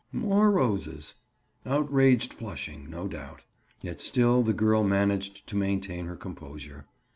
[0.11, 1.13] More roses!
[1.63, 3.43] Outraged flushing, no doubt!
[3.81, 6.87] Yet still the girl managed to maintain her composure.